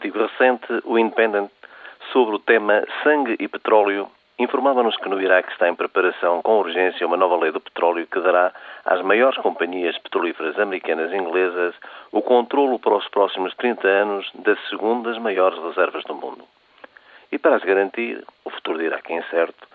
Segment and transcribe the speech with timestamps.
[0.00, 1.50] Artigo recente, o Independent,
[2.10, 7.06] sobre o tema sangue e petróleo, informava-nos que no Iraque está em preparação com urgência
[7.06, 8.50] uma nova lei do petróleo que dará
[8.86, 11.74] às maiores companhias petrolíferas americanas e inglesas
[12.10, 16.44] o controlo para os próximos 30 anos das segundas maiores reservas do mundo.
[17.30, 19.68] E para as garantir, o futuro do Iraque é incerto,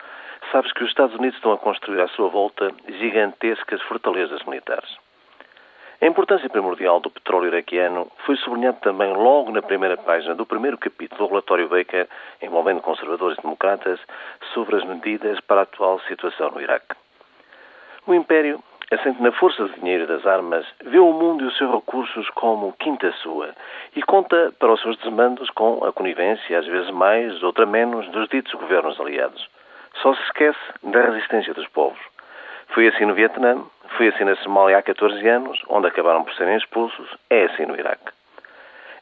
[0.52, 4.90] sabes que os Estados Unidos estão a construir à sua volta gigantescas fortalezas militares.
[6.06, 10.78] A importância primordial do petróleo iraquiano foi sublinhado também logo na primeira página do primeiro
[10.78, 12.08] capítulo do relatório Baker,
[12.44, 14.00] envolvendo conservadores e democratas,
[14.54, 16.96] sobre as medidas para a atual situação no Iraque.
[18.06, 21.58] O Império, assente na força de dinheiro e das armas, vê o mundo e os
[21.58, 23.56] seus recursos como quinta sua
[23.96, 28.30] e conta para os seus desmandos com a conivência, às vezes mais, outra menos, dos
[28.30, 29.50] ditos governos aliados.
[30.04, 31.98] Só se esquece da resistência dos povos.
[32.68, 33.64] Foi assim no Vietnã,
[33.98, 37.76] foi assim na Somália há 14 anos, onde acabaram por serem expulsos, é assim no
[37.76, 38.12] Iraque.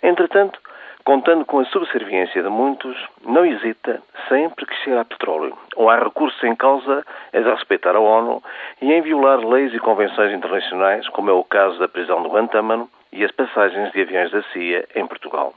[0.02, 0.60] Entretanto,
[1.04, 5.98] contando com a subserviência de muitos, não hesita, sempre que chega a petróleo ou há
[5.98, 8.42] recursos em causa, a respeitar a ONU
[8.82, 12.90] e em violar leis e convenções internacionais, como é o caso da prisão do Guantánamo
[13.12, 15.54] e as passagens de aviões da CIA em Portugal.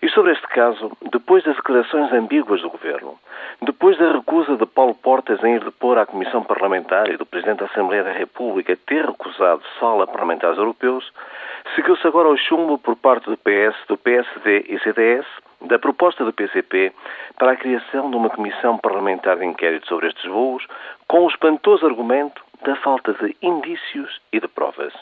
[0.00, 3.18] E sobre este caso, depois das declarações ambíguas do Governo,
[3.60, 7.58] depois da recusa de Paulo Portas em ir depor à Comissão Parlamentar e do Presidente
[7.58, 11.12] da Assembleia da República ter recusado sala parlamentares europeus,
[11.74, 15.26] seguiu-se agora o chumbo por parte do PS, do PSD e CDS
[15.60, 16.92] da proposta do PCP
[17.36, 20.64] para a criação de uma Comissão Parlamentar de Inquérito sobre estes voos,
[21.08, 24.92] com o espantoso argumento da falta de indícios e de provas.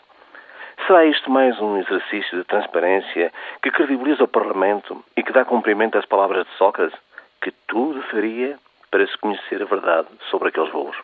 [0.87, 5.99] Será isto mais um exercício de transparência que credibiliza o Parlamento e que dá cumprimento
[5.99, 6.99] às palavras de Sócrates,
[7.47, 8.59] que tudo faria
[8.91, 10.97] para se conhecer a verdade sobre aqueles voos?